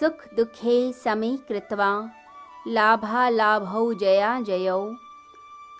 [0.00, 2.10] सुख दुखे समी कृत्वा,
[2.68, 4.94] लाभालाभौ जया जयौ।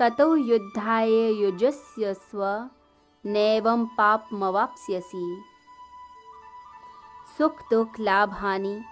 [0.01, 2.71] ततो युद्धाय युजस्य स्व,
[3.27, 5.43] नैवं पापमवाप्स्यसि।
[7.39, 8.83] सुख दुख लाभ हानि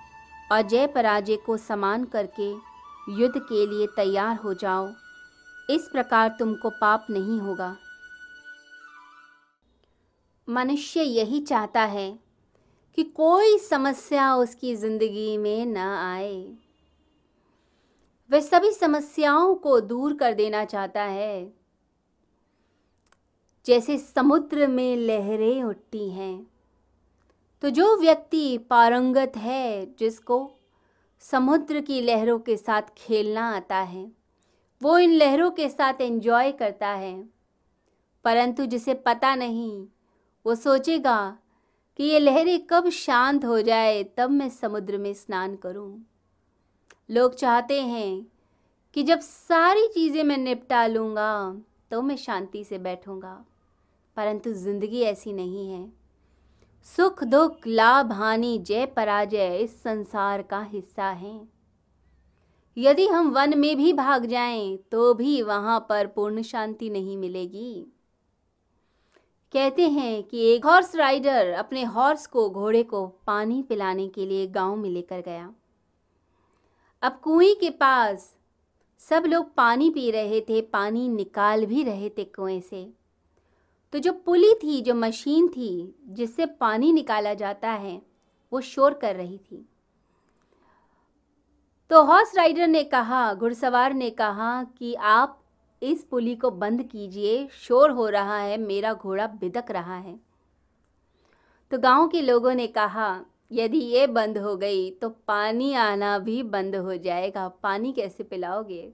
[0.52, 2.50] और जय पराजय को समान करके
[3.08, 4.88] युद्ध के लिए तैयार हो जाओ।
[5.70, 7.76] इस प्रकार तुमको पाप नहीं होगा।
[10.48, 12.25] मनुष्य यही चाहता है
[12.98, 16.34] कि कोई समस्या उसकी ज़िंदगी में ना आए।
[18.30, 21.52] वह सभी समस्याओं को दूर कर देना चाहता है।
[23.66, 26.46] जैसे समुद्र में लहरें उठती हैं
[27.62, 30.50] तो जो व्यक्ति पारंगत है, जिसको
[31.22, 34.10] समुद्र की लहरों के साथ खेलना आता है,
[34.82, 37.16] वो इन लहरों के साथ एंजॉय करता है।
[38.24, 39.86] परंतु जिसे पता नहीं,
[40.46, 41.36] वो सोचेगा
[41.98, 46.06] कि ये लहरें कब शांत हो जाए, तब मैं समुद्र में स्नान करूँ।
[47.10, 48.26] लोग चाहते हैं
[48.94, 51.56] कि जब सारी चीज़ें मैं निपटा लूँगा
[51.90, 53.44] तो मैं शांति से बैठूँगा।
[54.16, 55.92] परंतु ज़िंदगी ऐसी नहीं है।
[56.86, 61.40] सुख, दुख, लाभ, हानि, जय, पराजय इस संसार का हिस्सा है।
[62.76, 67.86] यदि हम वन में भी भाग जाएँ तो भी वहाँ पर पूर्ण शांति नहीं मिलेगी।
[69.56, 74.46] कहते हैं कि एक हॉर्स राइडर अपने हॉर्स को घोड़े को पानी पिलाने के लिए
[74.46, 75.54] गाँव में लेकर गया।
[77.02, 78.36] अब कुएँ के पास
[78.98, 82.92] सब लोग पानी पी रहे थे, पानी निकाल भी रहे थे कुएँ से।
[83.92, 88.02] तो जो पुली थी, जो मशीन थी, जिससे पानी निकाला जाता है,
[88.52, 89.68] वो शोर कर रही थी।
[91.90, 95.42] तो हॉर्स राइडर ने कहा, घुड़सवार ने कहा कि आप
[95.82, 100.20] इस पुली को बंद कीजिए, शोर हो रहा है, मेरा घोड़ा बिदक रहा है।
[101.70, 106.42] तो गाँव के लोगों ने कहा, यदि ये बंद हो गई तो पानी आना भी
[106.42, 108.92] बंद हो जाएगा। पानी कैसे पिलाओगे?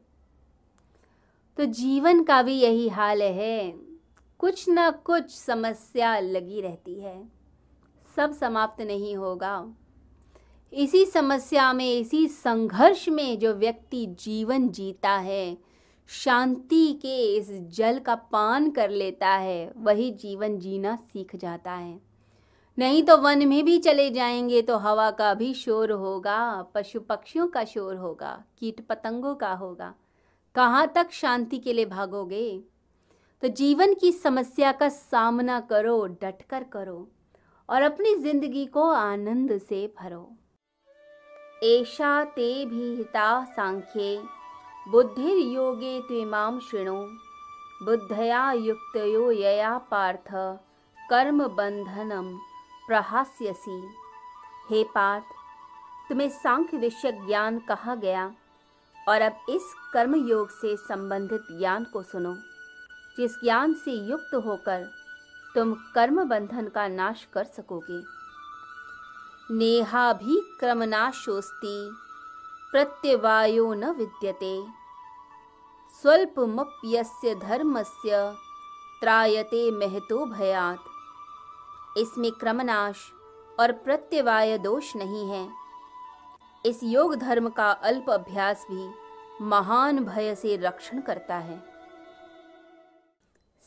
[1.57, 3.75] तो जीवन का भी यही हाल है।
[4.39, 7.29] कुछ ना कुछ समस्या लगी रहती है।
[8.17, 9.75] सब समाप्त नहीं होगा।
[10.73, 15.59] इसी समस्या में, इसी संघर्ष में जो व्यक्ति जीवन जीता है
[16.15, 22.01] शांति के इस जल का पान कर लेता है, वही जीवन जीना सीख जाता है।
[22.79, 27.47] नहीं तो वन में भी चले जाएँगे तो हवा का भी शोर होगा पशु पक्षियों
[27.47, 29.95] का शोर होगा कीट पतंगों का होगा।
[30.55, 32.63] कहाँ तक शांति के लिए भागोगे?
[33.43, 37.09] तो जीवन की समस्या का सामना करो, डटकर करो,
[37.69, 40.37] और अपनी ज़िंदगी को आनंद से भरो।
[41.65, 44.42] ऐशा ते भी हिता सांख्ये।
[44.89, 47.07] बुद्धिर्योगे त्विमां शृणु।
[47.85, 50.59] बुद्धया युक्तयो यया पार्थ,
[51.11, 52.39] कर्म बंधनम
[52.87, 53.95] प्रहास्यसी।
[54.71, 55.25] हे पार्थ,
[56.09, 58.35] तुम्हें सांख्य विषय ज्ञान कहा गया?
[59.09, 62.35] और अब इस कर्म योग से संबंधित ज्ञान को सुनो।
[63.17, 64.91] जिस ज्ञान से युक्त होकर
[65.55, 68.03] तुम कर्म बंधन का नाश कर सकोगे।
[69.55, 71.91] नेहा भी क्रमनाशोस्ती
[72.73, 74.65] प्रत्यवायो न विद्यते।
[76.03, 78.33] स्वल्पमप्यस्य धर्मस्य
[79.01, 80.85] त्रायते महतो भयात।
[81.99, 83.13] इसमें क्रमनाश
[83.61, 85.49] और प्रत्यवाय दोष नहीं है।
[86.67, 88.91] इस योग धर्म का अल्प अभ्यास भी
[89.45, 91.63] महान भय से रक्षण करता है।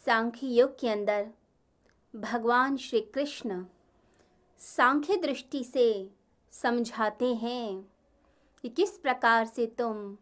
[0.05, 1.27] सांख्य योग के अंदर
[2.15, 3.65] भगवान श्री कृष्ण
[4.59, 6.09] सांख्य दृष्टि से
[6.51, 7.94] समझाते हैं
[8.65, 10.17] कि किस प्रकार से तुम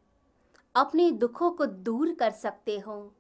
[0.75, 3.13] अपने दुखों को दूर कर सकते हो।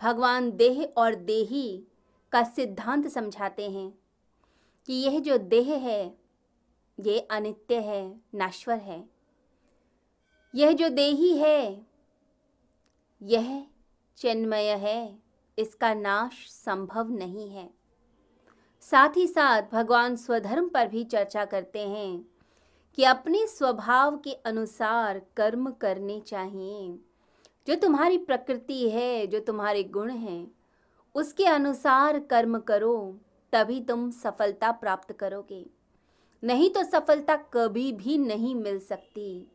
[0.00, 1.84] भगवान देह और देही
[2.32, 3.98] का सिद्धांत समझाते हैं
[4.86, 6.18] कि यह जो देह है,
[7.00, 9.08] ये अनित्य है, नाश्वर है।
[10.54, 11.86] यह जो देही है,
[13.22, 13.66] यह
[14.16, 15.22] चिन्मय है,
[15.58, 17.70] इसका नाश संभव नहीं है।
[18.80, 22.35] साथ ही साथ भगवान स्वधर्म पर भी चर्चा करते हैं
[22.96, 26.98] कि अपने स्वभाव के अनुसार कर्म करने चाहिए।
[27.66, 30.50] जो तुम्हारी प्रकृति है, जो तुम्हारे गुण हैं,
[31.14, 33.18] उसके अनुसार कर्म करो,
[33.52, 35.66] तभी तुम सफलता प्राप्त करोगे।
[36.42, 39.46] नहीं तो सफलता कभी भी नहीं मिल सकती।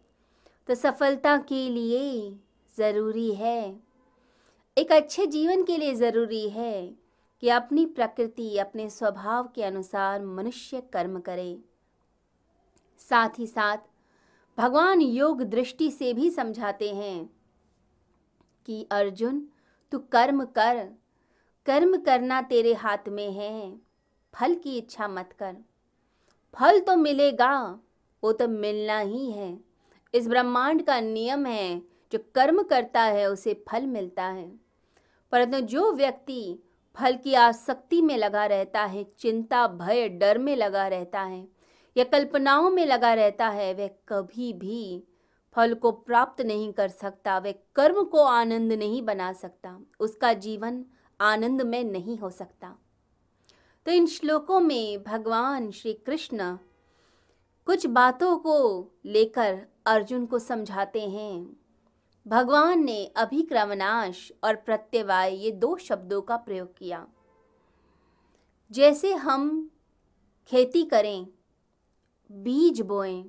[0.67, 2.39] तो सफलता के लिए
[2.77, 3.79] ज़रूरी है,
[4.77, 6.95] एक अच्छे जीवन के लिए ज़रूरी है
[7.41, 11.70] कि अपनी प्रकृति, अपने स्वभाव के अनुसार मनुष्य कर्म करे।
[13.09, 13.77] साथ ही साथ
[14.57, 17.29] भगवान योग दृष्टि से भी समझाते हैं
[18.65, 19.47] कि, अर्जुन,
[19.91, 20.89] तू कर्म कर।
[21.65, 23.77] कर्म करना तेरे हाथ में है।
[24.33, 25.57] फल की इच्छा मत कर।
[26.53, 27.79] फल तो मिलेगा,
[28.23, 29.59] वो तो मिलना ही है।
[30.13, 31.79] इस ब्रह्मांड का नियम है,
[32.11, 34.51] जो कर्म करता है, उसे फल मिलता है।
[35.31, 36.59] परंतु जो व्यक्ति
[36.95, 41.60] फल की आसक्ति में लगा रहता है, चिंता, भय, डर में लगा रहता है
[41.97, 45.03] या कल्पनाओं में लगा रहता है, वह कभी भी
[45.53, 50.85] फल को प्राप्त नहीं कर सकता, वह कर्म को आनंद नहीं बना सकता, उसका जीवन
[51.21, 52.75] आनंद में नहीं हो सकता।
[53.85, 56.57] तो इन श्लोकों में भगवान श्री कृष्ण
[57.65, 61.57] कुछ बातों को लेकर अर्जुन को समझाते हैं।
[62.27, 67.07] भगवान ने अभिक्रमनाश और प्रत्यवाय ये दो शब्दों का प्रयोग किया।
[68.71, 69.71] जैसे हम
[70.47, 71.27] खेती करें
[72.31, 73.23] बीज बोएँ।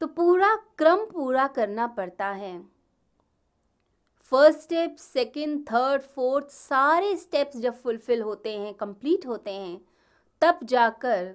[0.00, 2.60] तो पूरा क्रम पूरा करना पड़ता है।
[4.32, 9.80] First step second third fourth सारे स्टेप्स जब फुलफिल होते हैं कंप्लीट होते हैं,
[10.42, 11.34] तब जाकर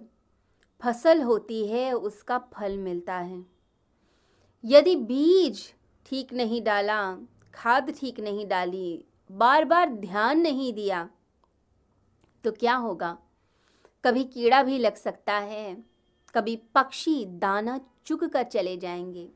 [0.82, 3.46] फ़सल होती है, उसका फल मिलता है।
[4.66, 5.74] यदि बीज
[6.06, 7.18] ठीक नहीं डाला,
[7.54, 11.10] खाद ठीक नहीं डाली बार बार ध्यान नहीं दिया
[12.44, 13.18] तो क्या होगा?
[14.04, 15.84] कभी कीड़ा भी लग सकता है।
[16.34, 19.28] कभी पक्षी दाना चुग कर चले जाएँगे।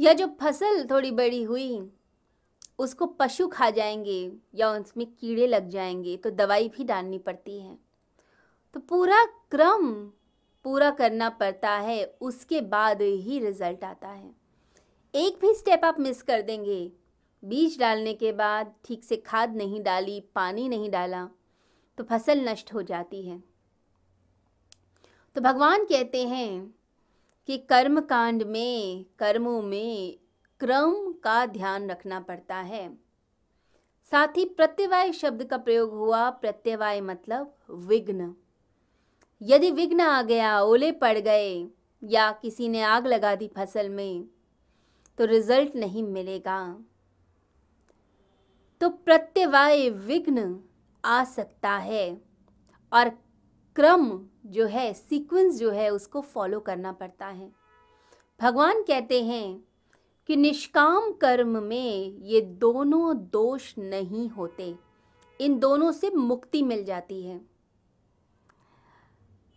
[0.00, 1.90] या जो फ़सल थोड़ी बड़ी हुई,
[2.78, 7.78] उसको पशु खा जाएँगे या उसमें कीड़े लग जाएँगे तो दवाई भी डालनी पड़ती है।
[8.74, 9.92] तो पूरा क्रम
[10.64, 14.30] पूरा करना पड़ता है, उसके बाद ही रिज़ल्ट आता है।
[15.14, 16.92] एक भी स्टेप आप मिस कर देंगे।
[17.44, 21.28] बीज डालने के बाद ठीक से खाद नहीं डाली, पानी नहीं डाला
[21.98, 23.49] तो फ़सल नष्ट हो जाती है।
[25.36, 26.74] तो भगवान कहते हैं
[27.46, 30.18] कि कर्म कांड में, कर्मों में
[30.60, 32.88] क्रम का ध्यान रखना पड़ता है।
[34.10, 38.34] साथ ही प्रत्यवाय शब्द का प्रयोग हुआ, प्रत्यवाय मतलब विघ्न।
[39.42, 41.66] यदि विघ्न आ गया, ओले पड़ गए
[42.02, 44.24] या किसी ने आग लगा दी फ़सल में
[45.18, 46.84] तो रिज़ल्ट नहीं मिलेगा।
[48.80, 50.60] तो प्रत्यवाय विघ्न
[51.04, 52.20] आ सकता है
[52.92, 53.10] और
[53.76, 57.52] क्रम जो है सीक्वेंस जो है, उसको फॉलो करना पड़ता है।
[58.40, 59.64] भगवान कहते हैं
[60.26, 64.76] कि निष्काम कर्म में ये दोनों दोष नहीं होते।
[65.40, 67.40] इन दोनों से मुक्ति मिल जाती है।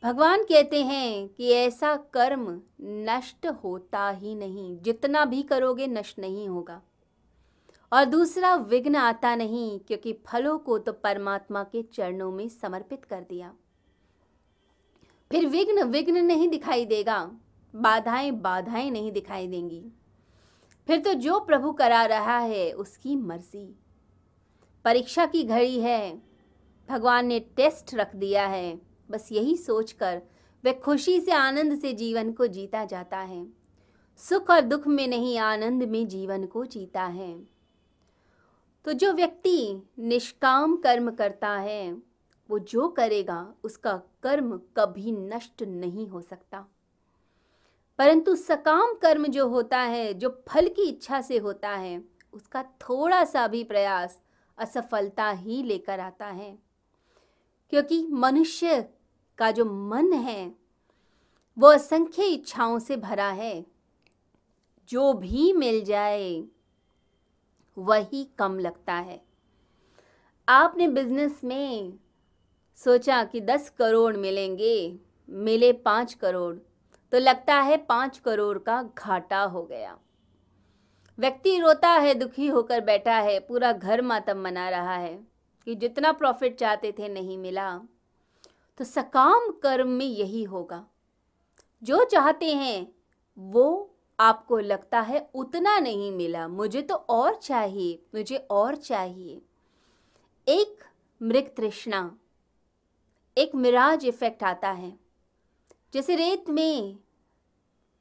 [0.04, 6.50] भगवान कहते हैं कि ऐसा कर्म नष्ट होता ही नहीं। जितना भी करोगे, नष्ट नहीं
[6.50, 6.82] होगा।
[7.94, 13.22] और दूसरा, विघ्न आता नहीं, क्योंकि फलों को तो परमात्मा के चरणों में समर्पित कर
[13.22, 13.54] दिया।
[15.34, 17.32] फिर विघ्न विघ्न नहीं दिखाई देगा,
[17.76, 19.86] बाधाएँ बाधाएँ नहीं दिखाई देंगी।
[20.88, 23.76] फिर तो जो प्रभु करा रहा है, उसकी मर्ज़ी।
[24.86, 26.22] परीक्षा की घड़ी है,
[26.90, 28.82] भगवान ने टेस्ट रख दिया है,
[29.12, 30.22] बस यही सोचकर
[30.66, 33.48] वह खुशी से आनंद से जीवन को जीता जाता है।
[34.18, 37.40] सुख और दुख में नहीं, आनंद में जीवन को जीता है।
[38.86, 42.13] तो जो व्यक्ति निष्काम कर्म करता है
[42.50, 46.66] वो जो करेगा, उसका कर्म कभी नष्ट नहीं हो सकता।
[47.98, 52.04] परंतु सकाम कर्म जो होता है, जो फल की इच्छा से होता है,
[52.34, 54.22] उसका थोड़ा सा भी प्रयास
[54.58, 56.60] असफलता ही लेकर आता है।
[57.70, 58.90] क्योंकि मनुष्य
[59.38, 60.56] का जो मन है,
[61.60, 63.66] वो असंख्य इच्छाओं से भरा है।
[64.90, 66.44] जो भी मिल जाए,
[67.78, 69.26] वही कम लगता है।
[70.50, 72.00] आपने बिज़नेस में
[72.76, 75.00] सोचा कि दस करोड़ मिलेंगे,
[75.30, 76.56] मिले पाँच करोड़
[77.12, 79.98] तो लगता है पाँच करोड़ का घाटा हो गया।
[81.20, 85.28] व्यक्ति रोता है, दुखी होकर बैठा है, पूरा घर मातम मना रहा है
[85.66, 87.82] कि जितना प्रॉफिट चाहते थे नहीं मिला।
[88.78, 90.86] तो सकाम कर्म में यही होगा।
[91.84, 92.96] जो चाहते हैं,
[93.40, 99.42] वो आपको लगता है उतना नहीं मिला। मुझे तो और चाहिए, मुझे और चाहिए।
[100.48, 100.84] एक
[101.22, 102.18] मृग तृष्णा।
[103.38, 104.94] एक मिराज इफ़ेक्ट आता है।
[105.94, 106.98] जैसे रेत में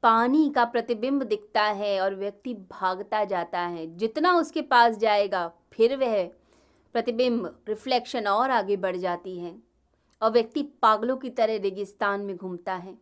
[0.03, 5.95] पानी का प्रतिबिंब दिखता है और व्यक्ति भागता जाता है। जितना उसके पास जाएगा, फिर
[5.97, 6.23] वह
[6.95, 9.55] प्रतिबिंब रिफ्लेक्शन और आगे बढ़ जाती है
[10.21, 12.97] और व्यक्ति पागलों की तरह रेगिस्तान में घूमता है।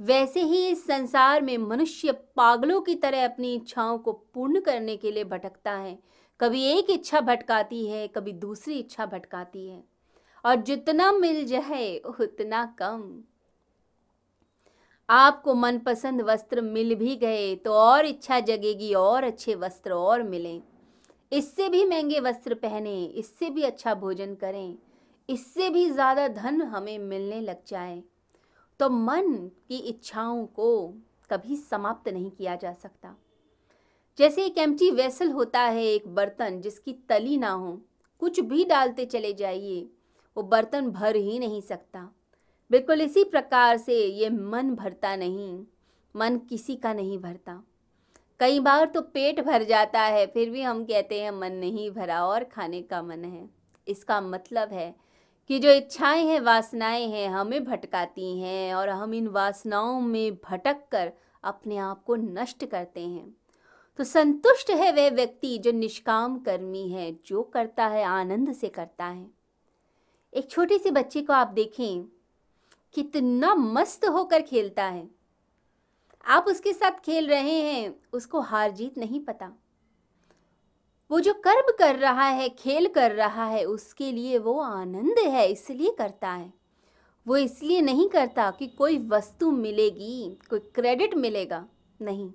[0.00, 5.10] वैसे ही इस संसार में मनुष्य पागलों की तरह अपनी इच्छाओं को पूर्ण करने के
[5.10, 5.98] लिए भटकता है।
[6.40, 9.93] कभी एक इच्छा भटकाती है, कभी दूसरी इच्छा भटकाती है।
[10.44, 13.22] और जितना मिल जाए, उतना कम।
[15.08, 20.60] आपको मनपसंद वस्त्र मिल भी गए तो और इच्छा जगेगी, और अच्छे वस्त्र और मिलें।
[21.32, 24.76] इससे भी महँगे वस्त्र पहने, इससे भी अच्छा भोजन करें,
[25.28, 28.02] इससे भी ज़्यादा धन हमें मिलने लग जाए।
[28.80, 29.32] तो मन
[29.68, 30.94] की इच्छाओं को
[31.30, 33.14] कभी समाप्त नहीं किया जा सकता।
[34.18, 37.80] जैसे एक एम्प्टी वेसल होता है, एक बर्तन जिसकी तली ना हो,
[38.22, 39.86] कुछ भी डालते चले जाइए।
[40.36, 42.08] वो बर्तन भर ही नहीं सकता।
[42.70, 45.64] बिल्कुल इसी प्रकार से ये मन भरता नहीं,
[46.14, 47.62] मन किसी का नहीं भरता।
[48.40, 52.24] कई बार तो पेट भर जाता है, फिर भी हम कहते हैं मन नहीं भरा
[52.26, 53.48] और खाने का मन है।
[53.88, 54.94] इसका मतलब है
[55.50, 60.76] कि जो इच्छाएँ हैं, वासनाएँ हैं, हमें भटकाती हैं और हम इन वासनाओं में भटक
[60.92, 61.12] कर
[61.44, 63.36] अपने आप को नष्ट करते हैं।
[63.98, 69.04] तो संतुष्ट है वह व्यक्ति जो निष्काम कर्मी है, जो करता है, आनंद से करता
[69.04, 69.43] है।
[70.34, 72.04] एक छोटे से बच्चे को आप देखें,
[72.94, 75.08] कितना मस्त होकर खेलता है।
[76.26, 79.52] आप उसके साथ खेल रहे हैं, उसको हार जीत नहीं पता।
[81.10, 85.46] वो जो कर्म कर रहा है, खेल कर रहा है, उसके लिए वो आनंद है,
[85.48, 86.52] इसलिए करता है।
[87.26, 91.66] वो इसलिए नहीं करता कि कोई वस्तु मिलेगी, कोई क्रेडिट मिलेगा,
[92.02, 92.32] नहीं।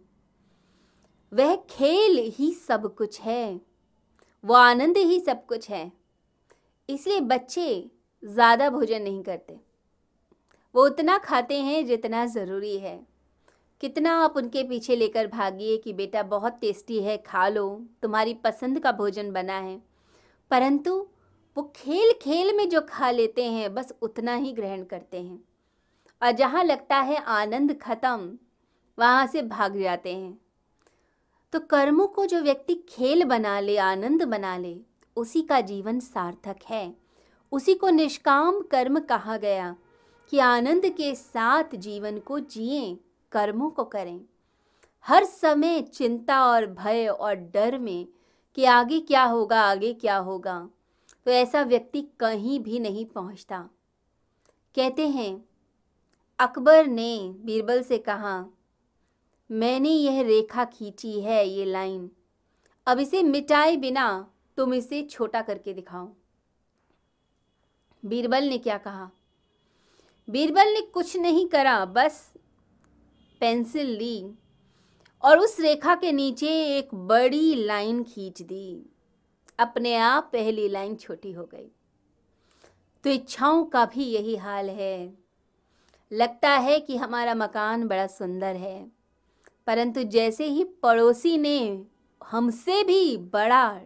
[1.34, 3.62] वह खेल ही सब कुछ है,
[4.44, 5.99] वो आनंद ही सब कुछ है।
[6.90, 7.90] इसलिए बच्चे
[8.24, 9.60] ज़्यादा भोजन नहीं करते।
[10.76, 13.00] वो उतना खाते हैं जितना ज़रूरी है।
[13.82, 18.80] कितना आप उनके पीछे लेकर भागिए कि बेटा बहुत टेस्टी है, खा लो, तुम्हारी पसंद
[18.80, 19.82] का भोजन बना है।
[20.52, 21.08] परंतु
[21.58, 25.40] वो खेल खेल में जो खा लेते हैं, बस उतना ही ग्रहण करते हैं।
[26.22, 28.38] और जहाँ लगता है आनंद खत्म,
[28.98, 30.38] वहाँ से भाग जाते हैं।
[31.54, 34.78] तो कर्मों को जो व्यक्ति खेल बना ले, आनंद बना ले
[35.18, 36.94] उसी का जीवन सार्थक है।
[37.52, 39.76] उसी को निष्काम कर्म कहा गया
[40.32, 42.98] कि आनंद के साथ जीवन को जिए,
[43.32, 44.20] कर्मों को करें।
[45.06, 48.08] हर समय चिंता और भय और डर में
[48.58, 50.70] कि आगे क्या होगा, आगे क्या होगा
[51.26, 53.58] तो ऐसा व्यक्ति कहीं भी नहीं पहुँचता।
[54.76, 55.44] कहते हैं,
[56.40, 58.46] अकबर ने बीरबल से कहा,
[59.50, 62.10] मैंने यह रेखा खींची है, ये लाइन।
[62.88, 64.08] अब इसे मिटाए बिना
[64.60, 66.08] तुम इसे छोटा करके दिखाओ।
[68.04, 69.10] बीरबल ने क्या कहा?
[70.28, 72.34] बीरबल ने कुछ नहीं करा, बस
[73.42, 74.34] पेंसिल ली
[75.24, 78.86] और उस रेखा के नीचे एक बड़ी लाइन खींच दी।
[79.60, 81.68] अपने आप पहली लाइन छोटी हो गई।
[83.04, 85.14] तो इच्छाओं का भी यही हाल है।
[86.12, 88.92] लगता है कि हमारा मकान बड़ा सुंदर है,
[89.68, 91.86] परंतु जैसे ही पड़ोसी ने
[92.22, 93.82] हमसे भी बड़ा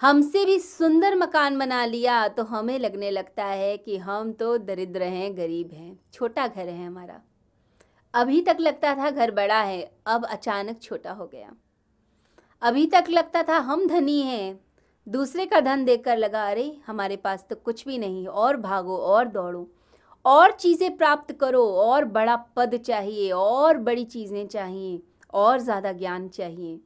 [0.00, 5.02] हमसे भी सुंदर मकान बना लिया तो हमें लगने लगता है कि हम तो दरिद्र
[5.02, 7.20] हैं, गरीब हैं, छोटा घर है हमारा।
[8.14, 11.52] अभी तक लगता था घर बड़ा है, अब अचानक छोटा हो गया।
[12.62, 14.60] अभी तक लगता था हम धनी हैं,
[15.08, 19.28] दूसरे का धन देखकर लगा, अरे, हमारे पास तो कुछ भी नहीं, और भागो, और
[19.28, 19.70] दौड़ो,
[20.24, 25.02] और चीज़ें प्राप्त करो, और बड़ा पद चाहिए, और बड़ी चीज़ें चाहिए,
[25.34, 26.80] और ज़्यादा ज्ञान चाहिए।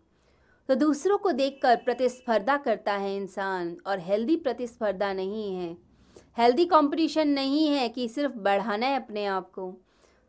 [0.71, 5.77] तो दूसरों को देखकर प्रतिस्पर्धा करता है इंसान और हेल्दी प्रतिस्पर्धा नहीं है।
[6.39, 9.73] हेल्दी कंपटीशन नहीं है कि सिर्फ़ बढ़ाना है अपने आप को।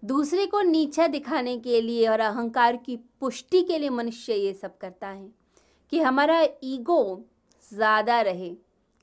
[0.04, 4.78] दूसरे को नीचा दिखाने के लिए और अहंकार की पुष्टि के लिए मनुष्य ये सब
[4.78, 5.30] करता है
[5.92, 7.24] कि हमारा ईगो
[7.64, 8.54] ज़्यादा रहे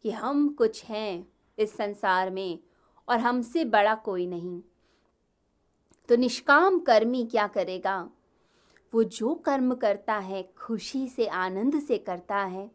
[0.05, 1.27] कि हम कुछ हैं
[1.59, 2.59] इस संसार में
[3.09, 4.61] और हमसे बड़ा कोई नहीं।
[6.09, 8.09] तो निष्काम कर्मी क्या करेगा?
[8.93, 12.71] वो जो कर्म करता है, खुशी से, आनंद से करता है,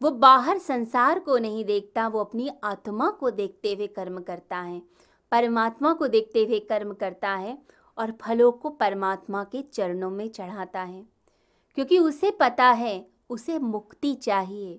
[0.00, 4.80] वो बाहर संसार को नहीं देखता, वो अपनी आत्मा को देखते हुए कर्म करता है,
[5.32, 7.56] परमात्मा को देखते हुए कर्म करता है
[7.98, 11.04] और फलों को परमात्मा के चरणों में चढ़ाता है,
[11.74, 14.78] क्योंकि उसे पता है, उसे मुक्ति चाहिए।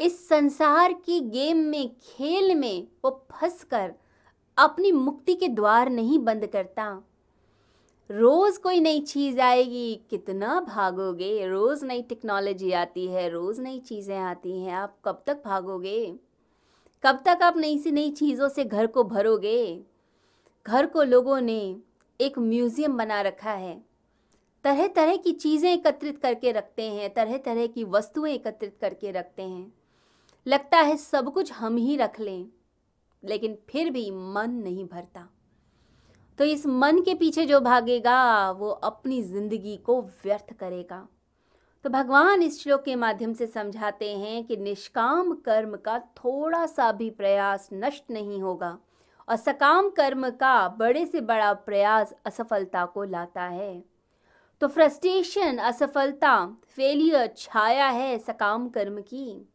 [0.00, 3.92] इस संसार की गेम में, खेल में वो फंस कर
[4.56, 7.02] अपनी मुक्ति के द्वार नहीं बंद करता।
[8.10, 11.46] रोज़ कोई नई चीज़ आएगी, कितना भागोगे?
[11.46, 16.18] रोज़ नई टेक्नोलॉजी आती है, रोज़ नई चीज़ें आती हैं, आप कब तक भागोगे?
[17.04, 19.84] कब तक आप नई सी नई चीज़ों से घर को भरोगे?
[20.66, 21.76] घर को लोगों ने
[22.20, 23.80] एक म्यूज़ियम बना रखा है।
[24.64, 29.42] तरह तरह की चीज़ें एकत्रित करके रखते हैं तरह तरह की वस्तुएँ एकत्रित करके रखते
[29.42, 29.72] हैं।
[30.46, 32.46] लगता है सब कुछ हम ही रख लें,
[33.22, 35.28] लेकिन फिर भी मन नहीं भरता।
[36.40, 41.08] तो इस मन के पीछे जो भागेगा, वो अपनी ज़िंदगी को व्यर्थ करेगा।
[41.84, 46.92] तो भगवान इस श्लोक के माध्यम से समझाते हैं कि निष्काम कर्म का थोड़ा सा
[46.92, 48.78] भी प्रयास नष्ट नहीं होगा।
[49.28, 53.84] और सकाम कर्म का बड़े से बड़ा प्रयास असफलता को लाता है।
[54.60, 59.48] तो फ्रस्ट्रेशन, असफलता, फेलियर, छाया है सकाम कर्म की।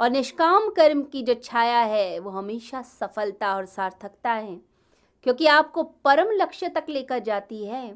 [0.00, 4.69] और निष्काम कर्म की जो छाया है, वो हमेशा सफलता और सार्थकता है।
[5.26, 7.94] क्योंकि आपको परम लक्ष्य तक लेकर जाती है,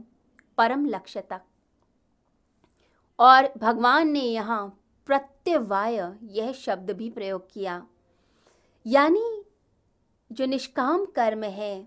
[0.58, 1.42] परम लक्ष्य तक।
[3.18, 4.66] और भगवान ने यहाँ
[5.08, 5.96] प्रत्यवाय
[6.30, 7.86] यह शब्द भी प्रयोग किया।
[8.86, 9.42] यानी
[10.30, 11.86] जो निष्काम कर्म है,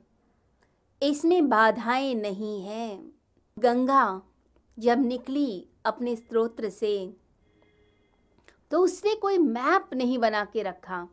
[1.02, 3.12] इसमें बाधाएँ नहीं हैं।
[3.58, 4.22] गंगा
[4.78, 7.14] जब निकली अपने स्त्रोत्र से
[8.72, 11.08] तो उसने कोई मैप नहीं बना के रखा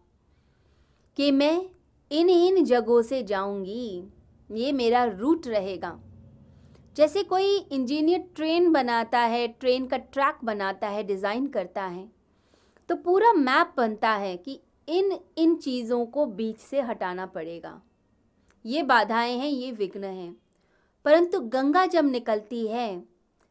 [1.17, 1.71] कि मैं
[2.11, 4.09] इन इन जगहों से जाऊँगी।
[4.51, 5.99] ये मेरा रूट रहेगा।
[6.97, 12.09] जैसे कोई इंजीनियर ट्रेन बनाता है ट्रेन का ट्रैक बनाता है डिज़ाइन करता है
[12.89, 17.81] तो पूरा मैप बनता है कि इन इन चीज़ों को बीच से हटाना पड़ेगा।
[18.65, 20.37] ये बाधाएँ हैं, ये विघ्न हैं।
[21.05, 23.03] परंतु गंगा जब निकलती है,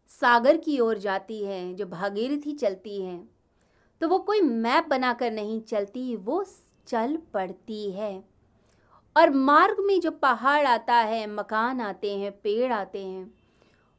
[0.09, 3.21] सागर की ओर जाती है, जो भागीरथी चलती है
[4.01, 6.43] तो वो कोई मैप बनाकर नहीं चलती, वो
[6.88, 8.23] चल पड़ती है।
[9.15, 13.34] और मार्ग में जो पहाड़ आता है, मकान आते हैं, पेड़ आते हैं,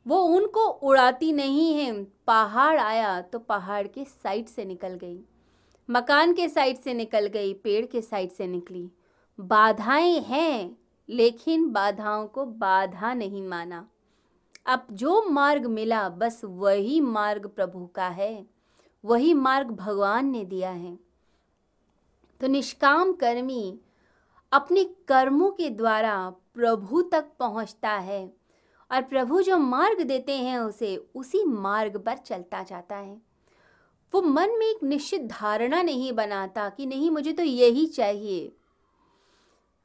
[0.06, 1.92] वो उनको उड़ाती नहीं है।
[2.26, 5.18] पहाड़ आया तो पहाड़ के साइड से निकल गई,
[5.88, 8.88] मकान के साइड से निकल गई, पेड़ के साइड से निकली।
[9.38, 10.76] बाधाएँ हैं,
[11.08, 13.86] लेकिन बाधाओं को बाधा नहीं माना।
[14.66, 18.46] अब जो मार्ग मिला, बस वही मार्ग प्रभु का है,
[19.04, 20.98] वही मार्ग भगवान ने दिया है।
[22.40, 23.78] तो निष्काम कर्मी
[24.54, 28.32] अपने कर्मों के द्वारा प्रभु तक पहुँचता है
[28.92, 33.22] और प्रभु जो मार्ग देते हैं उसे उसी मार्ग पर चलता जाता है।
[34.14, 38.52] वो मन में एक निश्चित धारणा नहीं बनाता कि नहीं, मुझे तो यही चाहिए।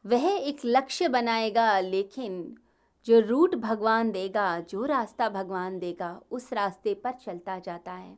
[0.06, 2.58] वह एक लक्ष्य बनाएगा, लेकिन
[3.06, 8.18] जो रूट भगवान देगा, जो रास्ता भगवान देगा, उस रास्ते पर चलता जाता है।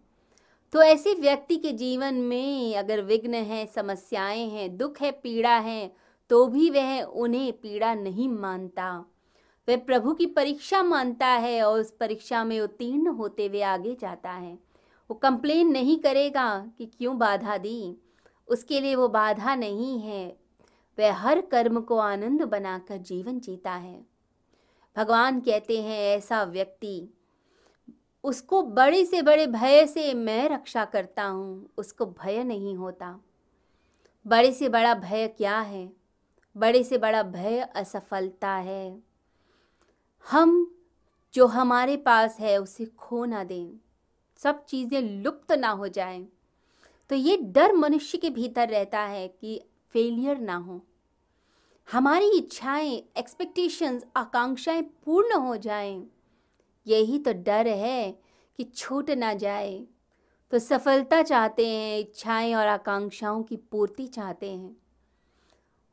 [0.74, 6.01] तो ऐसे व्यक्ति के जीवन में अगर विघ्न है, समस्याएँ हैं, दुख है, पीड़ा है
[6.32, 9.06] तो भी वह उन्हें पीड़ा नहीं मानता।
[9.70, 14.32] वह प्रभु की परीक्षा मानता है और उस परीक्षा में उत्तीर्ण होते हुए आगे जाता
[14.32, 14.54] है।
[15.10, 17.98] वो कंप्लेन नहीं करेगा कि क्यों बाधा दी।
[18.48, 20.38] उसके लिए वो बाधा नहीं है।
[21.00, 24.06] वह हर कर्म को आनंद बनाकर जीवन जीता है।
[24.98, 27.14] भगवान कहते हैं, ऐसा व्यक्ति,
[28.24, 33.20] उसको बड़े से बड़े भय से मैं रक्षा करता हूँ, उसको भय नहीं होता।
[34.28, 36.01] बड़े से बड़ा भय क्या है?
[36.58, 39.04] बड़े से बड़ा भय, असफलता है।
[40.30, 40.76] हम,
[41.34, 43.80] जो हमारे पास है, उसे खो ना दें।
[44.38, 46.28] सब चीज़ें लुप्त ना हो जाएँ।
[47.10, 49.62] तो ये डर मनुष्य के भीतर रहता है कि
[49.94, 50.82] फेलियर ना हो।
[51.92, 56.08] हमारी इच्छाएँ एक्सपेक्टेशंस आकांक्षाएँ पूर्ण हो जाएँ।
[56.88, 58.12] यही तो डर है
[58.58, 59.86] कि छूट ना जाए।
[60.52, 64.78] तो सफलता चाहते हैं, इच्छाएँ और आकांक्षाओं की पूर्ति चाहते हैं।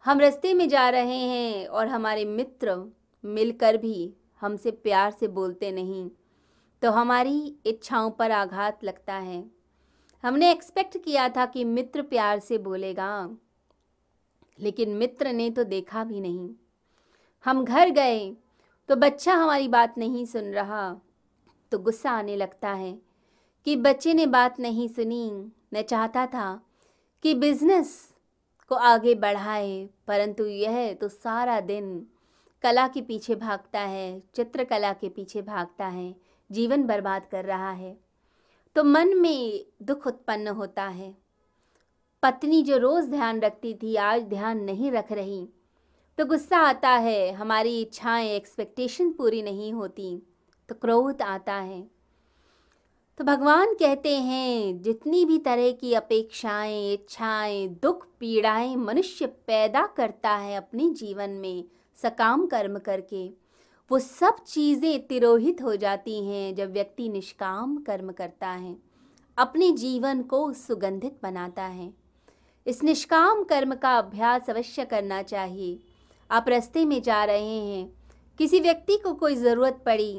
[0.04, 2.76] हम रास्ते में जा रहे हैं और हमारे मित्र
[3.24, 6.08] मिलकर भी हमसे प्यार से बोलते नहीं
[6.82, 9.42] तो हमारी इच्छाओं पर आघात लगता है।
[10.24, 13.37] हमने एक्सपेक्ट किया था कि मित्र प्यार से बोलेगा,
[14.58, 16.48] लेकिन मित्र ने तो देखा भी नहीं।
[17.44, 18.30] हम घर गए
[18.88, 20.90] तो बच्चा हमारी बात नहीं सुन रहा
[21.72, 22.98] तो गुस्सा आने लगता है
[23.66, 25.30] कि बच्चे ने बात नहीं सुनी,
[25.72, 26.61] मैं चाहता था
[27.24, 27.98] कि बिज़नेस
[28.68, 32.07] को आगे बढ़ाए, परंतु यह तो सारा दिन
[32.62, 36.14] कला के पीछे भागता है, चित्रकला के पीछे भागता है,
[36.50, 37.96] जीवन बर्बाद कर रहा है।
[38.76, 41.14] तो मन में दुख उत्पन्न होता है।
[42.22, 45.48] पत्नी जो रोज़ ध्यान रखती थी, आज ध्यान नहीं रख रही।
[46.18, 50.22] तो गुस्सा आता है, हमारी इच्छाएँ एक्सपेक्टेशन पूरी नहीं होती
[50.68, 51.97] तो क्रोध आता है।
[53.18, 60.31] तो भगवान कहते हैं, जितनी भी तरह की अपेक्षाएँ, इच्छाएँ, दुख, पीड़ाएँ मनुष्य पैदा करता
[60.31, 61.64] है अपने जीवन में,
[61.96, 63.26] सकाम कर्म करके,
[63.90, 68.76] वो सब चीज़ें तिरोहित हो जाती हैं जब व्यक्ति निष्काम कर्म करता है,
[69.38, 71.92] अपने जीवन को सुगंधित बनाता है।
[72.66, 75.78] इस निष्काम कर्म का अभ्यास अवश्य करना चाहिए।
[76.31, 77.92] आप रास्ते में जा रहे हैं,
[78.38, 80.12] किसी व्यक्ति को कोई ज़रूरत पड़ी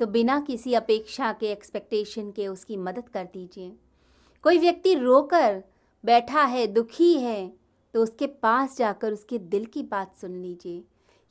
[0.00, 3.72] तो बिना किसी अपेक्षा के एक्सपेक्टेशन के उसकी मदद कर दीजिए।
[4.44, 5.62] कोई व्यक्ति रोकर
[6.04, 7.52] बैठा है, दुखी है
[7.94, 10.82] तो उसके पास जाकर उसके दिल की बात सुन लीजिए।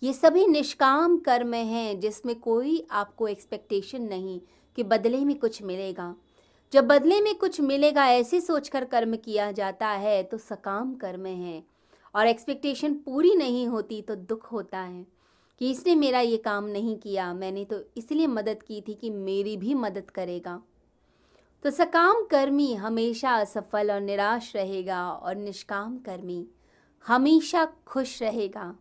[0.03, 4.39] ये सभी निष्काम कर्म हैं, जिसमें कोई आपको एक्सपेक्टेशन नहीं
[4.75, 6.15] कि बदले में कुछ मिलेगा।
[6.73, 11.63] जब बदले में कुछ मिलेगा, ऐसे सोचकर कर्म किया जाता है तो सकाम कर्म है।
[12.15, 15.05] और एक्सपेक्टेशन पूरी नहीं होती तो दुख होता है।
[15.59, 19.57] कि इसने मेरा ये काम नहीं किया, मैंने तो इसलिए मदद की थी कि मेरी
[19.57, 20.61] भी मदद करेगा।
[21.63, 26.47] तो सकाम कर्मी हमेशा असफल और निराश रहेगा और निष्काम कर्मी
[27.07, 28.75] हमेशा खुश रहेगा।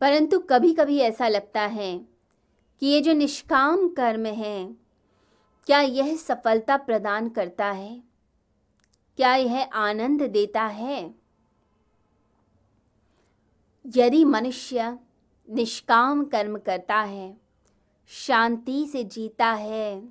[0.00, 1.98] परंतु कभी कभी ऐसा लगता है
[2.80, 4.76] कि ये जो निष्काम कर्म है,
[5.66, 8.02] क्या यह सफलता प्रदान करता है?
[9.16, 11.14] क्या यह आनंद देता है?
[13.96, 14.98] यदि मनुष्य
[15.48, 17.36] निष्काम कर्म करता है,
[18.10, 20.02] शांति से जीता है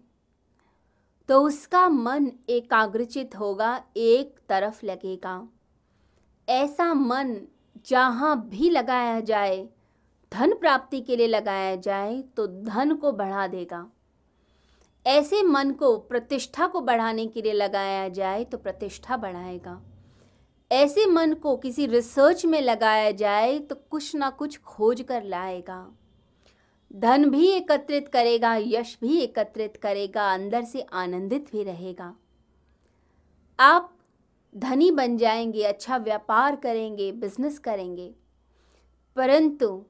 [1.30, 5.42] तो उसका मन एकाग्रचित होगा, एक तरफ़ लगेगा।
[6.48, 7.36] ऐसा मन
[7.88, 9.68] जहाँ भी लगाया जाए,
[10.32, 13.86] धन प्राप्ति के लिए लगाया जाए तो धन को बढ़ा देगा।
[15.06, 19.82] ऐसे मन को, प्रतिष्ठा को बढ़ाने के लिए लगाया जाए तो प्रतिष्ठा बढ़ाएगा।
[20.74, 25.92] ऐसे मन को किसी रिसर्च में लगाया जाए तो कुछ ना कुछ खोज कर लाएगा।
[26.96, 32.16] धन भी एकत्रित करेगा, यश भी एकत्रित करेगा, अंदर से आनंदित भी रहेगा।
[33.60, 33.94] आप
[34.58, 38.16] धनी बन जाएँगे अच्छा व्यापार करेंगे बिज़नेस करेंगे।
[39.16, 39.86] परंतु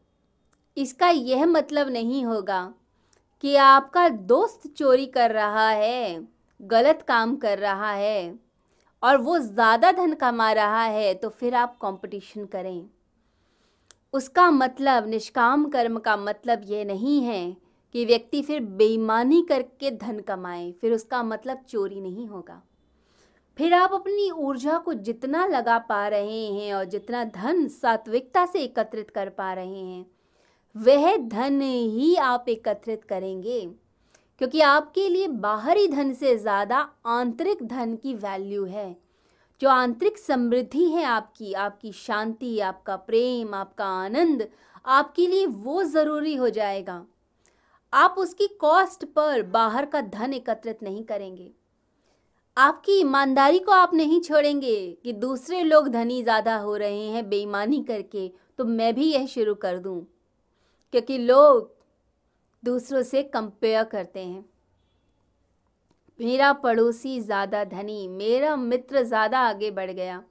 [0.78, 2.74] इसका यह मतलब नहीं होगा
[3.42, 6.28] कि आपका दोस्त चोरी कर रहा है,
[6.62, 8.40] गलत काम कर रहा है।
[9.04, 12.86] और वो ज़्यादा धन कमा रहा है तो फिर आप कंपटीशन करें।
[14.14, 17.56] उसका मतलब निष्काम कर्म का मतलब ये नहीं है
[17.96, 22.62] कि व्यक्ति फिर बेईमानी करके धन कमाए, फिर उसका मतलब चोरी नहीं होगा।
[23.58, 28.60] फिर आप अपनी ऊर्जा को जितना लगा पा रहे हैं और जितना धन सात्विकता से
[28.60, 30.06] एकत्रित कर पा रहे हैं,
[30.76, 33.60] वह धन ही आप एकत्रित करेंगे।
[34.42, 38.96] क्योंकि आपके लिए बाहरी धन से ज़्यादा आंतरिक धन की वैल्यू है।
[39.62, 44.48] जो आंतरिक समृद्धि है आपकी आपकी शांति, आपका प्रेम, आपका आनंद,
[44.86, 47.04] आपके लिए वो ज़रूरी हो जाएगा।
[47.94, 51.52] आप उसकी कॉस्ट पर बाहर का धन एकत्रित नहीं करेंगे।
[52.58, 57.82] आपकी ईमानदारी को आप नहीं छोड़ेंगे कि दूसरे लोग धनी ज़्यादा हो रहे हैं, बेईमानी
[57.84, 58.28] करके
[58.60, 60.02] तो मैं भी यह शुरू कर दूँ।
[60.94, 61.72] क्योंकि लोग
[62.64, 64.46] दूसरों से कंपेयर करते हैं।
[66.20, 70.22] मेरा पड़ोसी ज़्यादा धनी, मेरा मित्र ज़्यादा आगे बढ़ गया।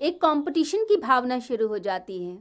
[0.00, 2.36] एक कंपटीशन की भावना शुरू हो जाती है।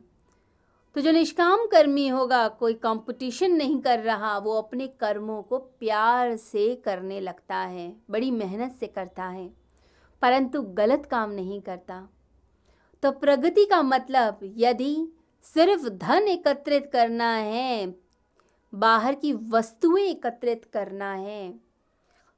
[0.95, 6.35] तो जो निष्काम कर्मी होगा, कोई कंपटीशन नहीं कर रहा, वो अपने कर्मों को प्यार
[6.37, 9.47] से करने लगता है, बड़ी मेहनत से करता है,
[10.21, 12.07] परंतु गलत काम नहीं करता।
[13.03, 14.95] तो प्रगति का मतलब यदि
[15.45, 17.87] सिर्फ़ धन एकत्रित करना है
[18.73, 21.53] बाहर की वस्तुएँ एकत्रित करना है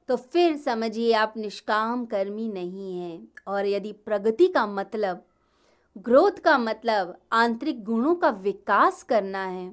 [0.08, 5.22] तो फिर समझिए आप निष्काम कर्मी नहीं हैं। और यदि प्रगति का मतलब
[5.96, 9.72] ग्रोथ का मतलब आंतरिक गुणों का विकास करना है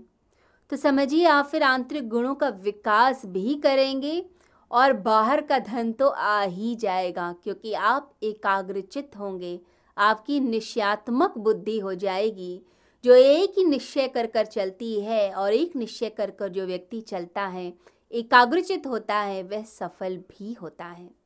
[0.72, 4.24] तो समझिए आप फिर आंतरिक गुणों का विकास भी करेंगे
[4.72, 9.60] और बाहर का धन तो आ ही जाएगा, क्योंकि आप एकाग्रचित होंगे,
[9.98, 12.62] आपकी निश्चयात्मक बुद्धि हो जाएगी।
[13.04, 17.02] जो एक ही निश्चय कर कर चलती है और एक निश्चय कर कर जो व्यक्ति
[17.02, 17.74] चलता है,
[18.12, 21.21] एकाग्रचित होता है, वह सफल भी होता है।